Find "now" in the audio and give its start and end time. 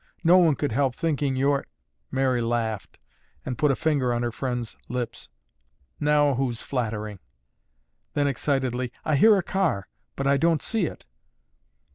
5.99-6.33